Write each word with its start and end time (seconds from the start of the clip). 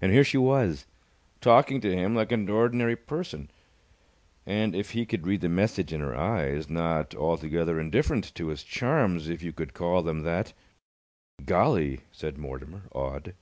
And 0.00 0.12
here 0.12 0.22
she 0.22 0.38
was, 0.38 0.86
talking 1.40 1.80
to 1.80 1.92
him 1.92 2.14
like 2.14 2.30
an 2.30 2.48
ordinary 2.48 2.94
person, 2.94 3.50
and, 4.46 4.76
if 4.76 4.92
he 4.92 5.04
could 5.04 5.26
read 5.26 5.40
the 5.40 5.48
message 5.48 5.92
in 5.92 6.00
her 6.00 6.14
eyes, 6.16 6.70
not 6.70 7.16
altogether 7.16 7.80
indifferent 7.80 8.32
to 8.36 8.46
his 8.46 8.62
charms, 8.62 9.28
if 9.28 9.42
you 9.42 9.52
could 9.52 9.74
call 9.74 10.02
them 10.04 10.22
that. 10.22 10.52
"Golly!" 11.44 12.02
said 12.12 12.38
Mortimer, 12.38 12.82
awed. 12.92 13.34